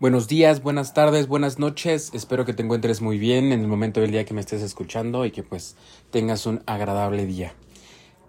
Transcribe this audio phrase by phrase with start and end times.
[0.00, 2.10] Buenos días, buenas tardes, buenas noches.
[2.14, 5.26] Espero que te encuentres muy bien en el momento del día que me estés escuchando
[5.26, 5.76] y que pues
[6.10, 7.52] tengas un agradable día.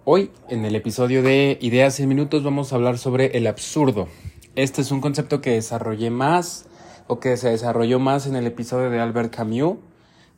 [0.03, 4.09] Hoy, en el episodio de Ideas en Minutos, vamos a hablar sobre el absurdo.
[4.55, 6.65] Este es un concepto que desarrollé más
[7.07, 9.77] o que se desarrolló más en el episodio de Albert Camus.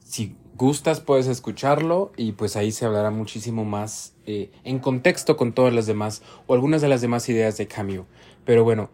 [0.05, 5.53] Si gustas, puedes escucharlo y pues ahí se hablará muchísimo más eh, en contexto con
[5.53, 8.05] todas las demás o algunas de las demás ideas de Camus.
[8.45, 8.91] Pero bueno,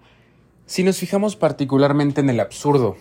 [0.70, 2.96] si nos fijamos particularmente en el absurdo,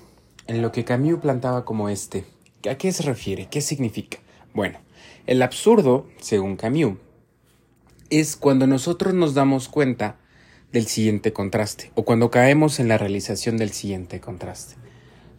[0.46, 2.24] en lo que Camus plantaba como este,
[2.66, 3.48] ¿a qué se refiere?
[3.50, 4.20] ¿Qué significa?
[4.54, 4.78] Bueno,
[5.26, 6.96] el absurdo, según Camus,
[8.08, 10.16] es cuando nosotros nos damos cuenta
[10.72, 14.76] del siguiente contraste, o cuando caemos en la realización del siguiente contraste.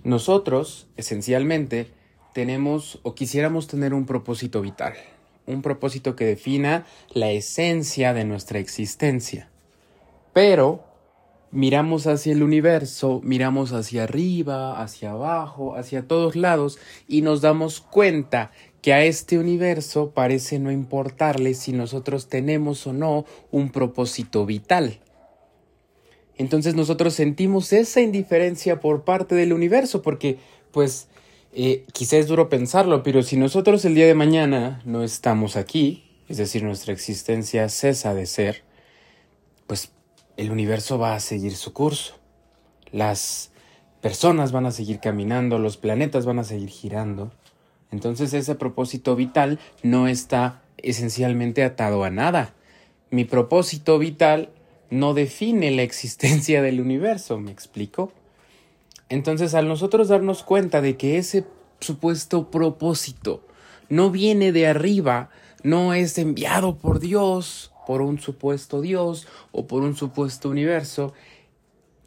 [0.04, 1.90] Nosotros, esencialmente,
[2.36, 4.94] tenemos o quisiéramos tener un propósito vital,
[5.48, 9.50] un propósito que defina la esencia de nuestra existencia.
[10.32, 10.89] Pero
[11.52, 17.82] miramos hacia el universo, miramos hacia arriba, hacia abajo, hacia todos lados y nos damos
[17.82, 18.52] cuenta
[18.82, 25.00] que a este universo parece no importarle si nosotros tenemos o no un propósito vital.
[26.38, 30.38] Entonces nosotros sentimos esa indiferencia por parte del universo porque,
[30.72, 31.10] pues,
[31.52, 36.06] eh, quizás es duro pensarlo, pero si nosotros el día de mañana no estamos aquí,
[36.30, 38.64] es decir, nuestra existencia cesa de ser,
[39.68, 39.92] pues
[40.40, 42.14] el universo va a seguir su curso.
[42.94, 43.52] Las
[44.00, 47.30] personas van a seguir caminando, los planetas van a seguir girando.
[47.92, 52.54] Entonces ese propósito vital no está esencialmente atado a nada.
[53.12, 54.50] Mi propósito vital
[54.90, 58.14] no define la existencia del universo, ¿me explico?
[59.10, 61.44] Entonces al nosotros darnos cuenta de que ese
[61.82, 63.46] supuesto propósito
[63.90, 65.32] no viene de arriba,
[65.64, 71.12] no es enviado por Dios, por un supuesto Dios o por un supuesto universo,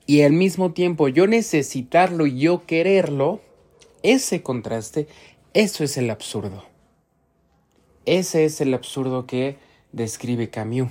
[0.06, 3.40] y al mismo tiempo yo necesitarlo y yo quererlo,
[4.04, 5.08] ese contraste,
[5.54, 6.62] eso es el absurdo.
[8.06, 9.56] Ese es el absurdo que
[9.90, 10.88] describe Camus.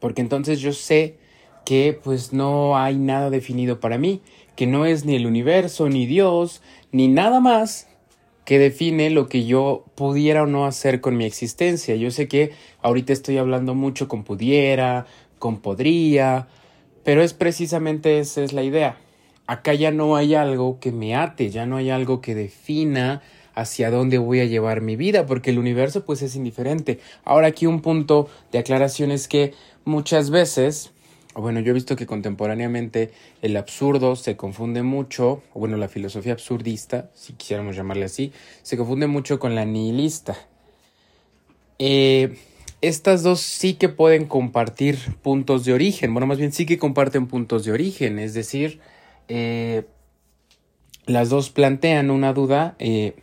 [0.00, 1.18] Porque entonces yo sé
[1.64, 4.20] que pues no hay nada definido para mí,
[4.56, 6.60] que no es ni el universo, ni Dios,
[6.90, 7.86] ni nada más
[8.50, 11.94] que define lo que yo pudiera o no hacer con mi existencia.
[11.94, 12.50] Yo sé que
[12.82, 15.06] ahorita estoy hablando mucho con pudiera,
[15.38, 16.48] con podría,
[17.04, 18.98] pero es precisamente esa es la idea.
[19.46, 23.22] Acá ya no hay algo que me ate, ya no hay algo que defina
[23.54, 26.98] hacia dónde voy a llevar mi vida, porque el universo pues es indiferente.
[27.22, 30.90] Ahora aquí un punto de aclaración es que muchas veces
[31.34, 37.10] bueno, yo he visto que contemporáneamente el absurdo se confunde mucho, bueno, la filosofía absurdista,
[37.14, 38.32] si quisiéramos llamarle así,
[38.62, 40.36] se confunde mucho con la nihilista.
[41.78, 42.36] Eh,
[42.82, 47.26] estas dos sí que pueden compartir puntos de origen, bueno, más bien sí que comparten
[47.26, 48.80] puntos de origen, es decir,
[49.28, 49.84] eh,
[51.06, 53.14] las dos plantean una duda eh,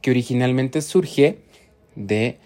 [0.00, 1.38] que originalmente surge
[1.94, 2.38] de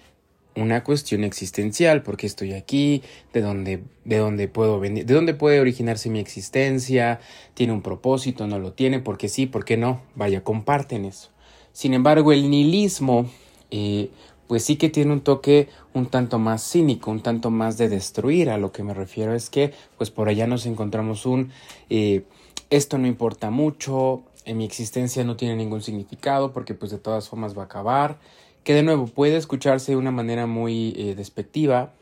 [0.57, 5.61] una cuestión existencial, porque estoy aquí, de dónde, de dónde puedo venir, de dónde puede
[5.61, 7.21] originarse mi existencia,
[7.55, 11.31] tiene un propósito, no lo tiene, porque sí, porque no, vaya, comparten eso.
[11.73, 13.29] Sin embargo, el nihilismo,
[13.71, 14.11] eh,
[14.47, 18.51] pues sí que tiene un toque un tanto más cínico, un tanto más de destruir.
[18.51, 21.51] A lo que me refiero es que, pues por allá nos encontramos un
[21.91, 22.25] eh,
[22.71, 27.29] esto no importa mucho, en mi existencia no tiene ningún significado, porque pues de todas
[27.29, 28.19] formas va a acabar
[28.65, 31.93] que de nuevo puede escucharse de una manera muy eh, despectiva,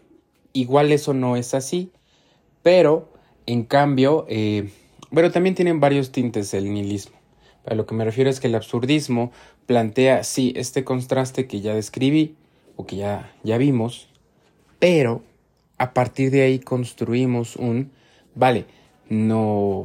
[0.52, 1.90] igual eso no es así,
[2.62, 3.12] pero
[3.46, 4.70] en cambio, eh,
[5.10, 7.16] bueno, también tienen varios tintes el nihilismo.
[7.66, 9.32] A lo que me refiero es que el absurdismo
[9.66, 12.36] plantea, sí, este contraste que ya describí
[12.76, 14.08] o que ya, ya vimos,
[14.78, 15.22] pero
[15.78, 17.90] a partir de ahí construimos un,
[18.36, 18.66] vale,
[19.08, 19.84] no,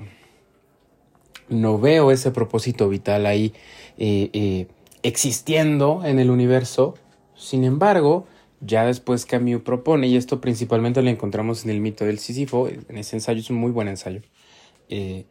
[1.49, 3.53] no veo ese propósito vital ahí
[3.97, 4.67] eh,
[5.03, 6.95] existiendo en el universo.
[7.35, 8.25] Sin embargo,
[8.61, 12.97] ya después Camus propone, y esto principalmente lo encontramos en el mito del Sísifo, en
[12.97, 14.21] ese ensayo es un muy buen ensayo,
[14.89, 15.25] eh,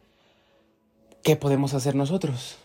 [1.23, 2.57] ¿qué podemos hacer nosotros?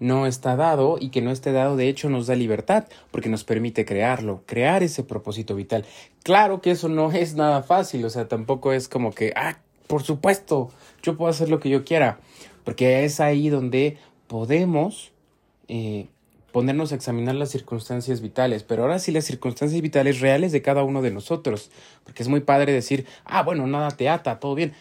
[0.00, 3.42] No está dado y que no esté dado de hecho nos da libertad porque nos
[3.44, 5.84] permite crearlo, crear ese propósito vital.
[6.22, 9.58] Claro que eso no es nada fácil, o sea, tampoco es como que, ah,
[9.88, 10.70] por supuesto,
[11.02, 12.20] yo puedo hacer lo que yo quiera,
[12.64, 13.98] porque es ahí donde
[14.28, 15.12] podemos
[15.66, 16.08] eh,
[16.58, 20.82] ponernos a examinar las circunstancias vitales, pero ahora sí las circunstancias vitales reales de cada
[20.82, 21.70] uno de nosotros,
[22.02, 24.72] porque es muy padre decir, ah, bueno, nada te ata, todo bien,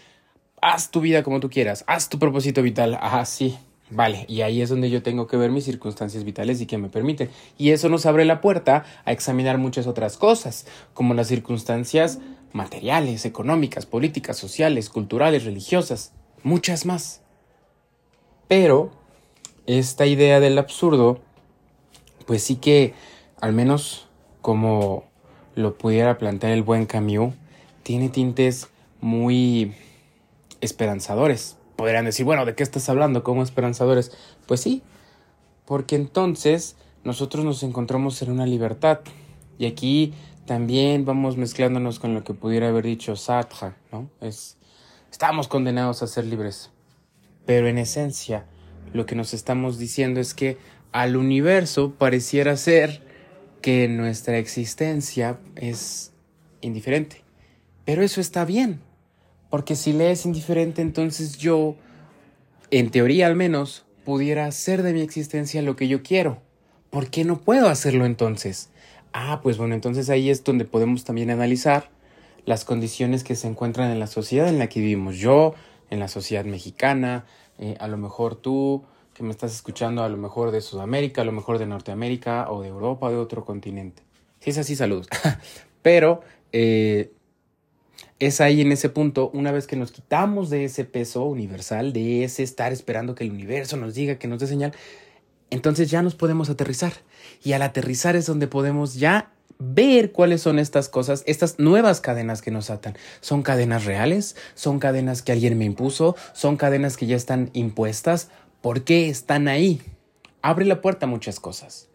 [0.60, 3.60] haz tu vida como tú quieras, haz tu propósito vital, ah, sí,
[3.92, 6.90] vale, y ahí es donde yo tengo que ver mis circunstancias vitales y que me
[6.90, 7.30] permiten,
[7.60, 10.66] y eso nos abre la puerta a examinar muchas otras cosas,
[10.96, 12.18] como las circunstancias
[12.54, 17.22] materiales, económicas, políticas, sociales, culturales, religiosas, muchas más.
[18.48, 18.90] Pero
[19.68, 21.22] esta idea del absurdo,
[22.28, 22.94] pues sí que,
[23.42, 24.08] al menos
[24.42, 25.06] como
[25.56, 27.34] lo pudiera plantear el buen Camus,
[27.82, 28.68] tiene tintes
[29.02, 29.74] muy
[30.62, 31.58] esperanzadores.
[31.78, 33.24] Podrían decir, bueno, ¿de qué estás hablando?
[33.24, 34.12] ¿Cómo esperanzadores?
[34.46, 34.84] Pues sí,
[35.66, 39.00] porque entonces nosotros nos encontramos en una libertad.
[39.58, 40.14] Y aquí
[40.46, 44.10] también vamos mezclándonos con lo que pudiera haber dicho Sartre, ¿no?
[44.22, 44.58] Es,
[45.12, 46.72] estamos condenados a ser libres.
[47.46, 48.46] Pero en esencia,
[48.94, 50.58] lo que nos estamos diciendo es que
[50.98, 53.04] al universo pareciera ser
[53.62, 56.12] que nuestra existencia es
[56.62, 57.24] indiferente.
[57.86, 58.82] Pero eso está bien,
[59.52, 61.76] porque si le es indiferente, entonces yo,
[62.72, 66.42] en teoría al menos, pudiera hacer de mi existencia lo que yo quiero.
[66.90, 68.72] ¿Por qué no puedo hacerlo entonces?
[69.14, 71.92] Ah, pues bueno, entonces ahí es donde podemos también analizar
[72.46, 75.18] las condiciones que se encuentran en la sociedad en la que vivimos.
[75.18, 75.54] Yo,
[75.92, 77.26] en la sociedad mexicana,
[77.60, 78.84] eh, a lo mejor tú
[79.18, 82.62] que me estás escuchando, a lo mejor de Sudamérica, a lo mejor de Norteamérica o
[82.62, 84.04] de Europa o de otro continente.
[84.40, 85.08] Si es así, saludos.
[85.82, 86.22] Pero
[86.52, 87.12] eh,
[88.20, 92.24] es ahí en ese punto, una vez que nos quitamos de ese peso universal, de
[92.24, 94.74] ese estar esperando que el universo nos diga, que nos dé señal,
[95.50, 96.94] entonces ya nos podemos aterrizar.
[97.44, 102.44] Y al aterrizar es donde podemos ya ver cuáles son estas cosas, estas nuevas cadenas
[102.44, 102.96] que nos atan.
[103.22, 104.36] ¿Son cadenas reales?
[104.54, 106.16] ¿Son cadenas que alguien me impuso?
[106.34, 108.30] ¿Son cadenas que ya están impuestas?
[108.68, 109.82] ¿Por qué están ahí?
[110.42, 111.88] Abre la puerta a muchas cosas.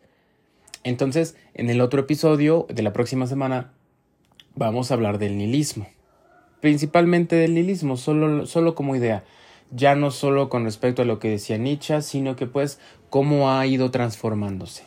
[0.85, 3.75] Entonces, en el otro episodio de la próxima semana,
[4.55, 5.87] vamos a hablar del nihilismo
[6.61, 9.23] principalmente del nihilismo, solo, solo como idea.
[9.71, 12.81] Ya no solo con respecto a lo que decía Nietzsche, sino que pues
[13.11, 14.85] cómo ha ido transformándose.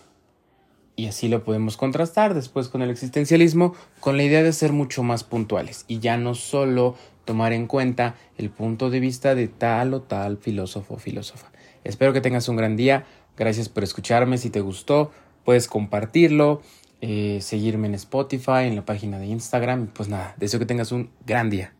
[0.95, 5.03] Y así lo podemos contrastar después con el existencialismo, con la idea de ser mucho
[5.03, 6.95] más puntuales y ya no solo
[7.25, 11.51] tomar en cuenta el punto de vista de tal o tal filósofo o filósofa.
[11.83, 13.05] Espero que tengas un gran día.
[13.37, 14.37] Gracias por escucharme.
[14.37, 15.11] Si te gustó,
[15.43, 16.61] puedes compartirlo,
[17.01, 19.87] eh, seguirme en Spotify, en la página de Instagram.
[19.87, 21.73] Pues nada, deseo que tengas un gran día.